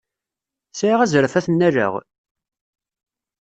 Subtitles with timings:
[0.71, 1.93] Sɛiɣ azref ad t-nnaleɣ?